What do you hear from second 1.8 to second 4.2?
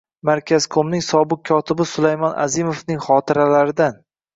Sulaymon Azimovning xotiralaridan.